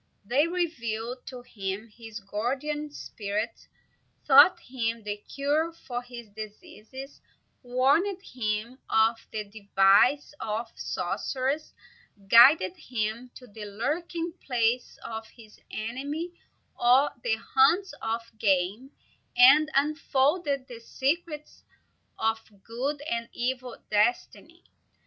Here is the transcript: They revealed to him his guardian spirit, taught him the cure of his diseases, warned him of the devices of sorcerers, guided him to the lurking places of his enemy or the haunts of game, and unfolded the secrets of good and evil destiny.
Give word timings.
They 0.25 0.47
revealed 0.47 1.27
to 1.27 1.43
him 1.43 1.87
his 1.89 2.21
guardian 2.21 2.89
spirit, 2.89 3.67
taught 4.25 4.59
him 4.59 5.03
the 5.03 5.17
cure 5.17 5.71
of 5.91 6.05
his 6.05 6.27
diseases, 6.35 7.21
warned 7.61 8.19
him 8.23 8.79
of 8.89 9.17
the 9.31 9.43
devices 9.43 10.33
of 10.39 10.71
sorcerers, 10.75 11.75
guided 12.27 12.75
him 12.77 13.29
to 13.35 13.45
the 13.45 13.65
lurking 13.65 14.33
places 14.43 14.97
of 15.05 15.27
his 15.37 15.59
enemy 15.69 16.31
or 16.75 17.11
the 17.21 17.35
haunts 17.35 17.93
of 18.01 18.21
game, 18.39 18.89
and 19.37 19.69
unfolded 19.75 20.65
the 20.67 20.79
secrets 20.79 21.63
of 22.17 22.39
good 22.63 23.03
and 23.03 23.29
evil 23.33 23.77
destiny. 23.91 24.63